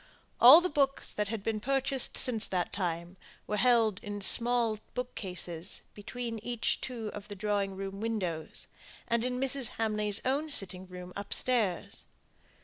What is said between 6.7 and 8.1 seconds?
two of the drawing room